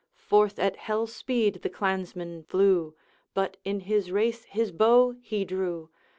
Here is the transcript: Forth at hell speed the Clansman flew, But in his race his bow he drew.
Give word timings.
Forth 0.17 0.57
at 0.57 0.77
hell 0.77 1.05
speed 1.05 1.59
the 1.61 1.69
Clansman 1.69 2.41
flew, 2.45 2.95
But 3.35 3.57
in 3.63 3.81
his 3.81 4.09
race 4.09 4.45
his 4.45 4.71
bow 4.71 5.11
he 5.21 5.45
drew. 5.45 5.91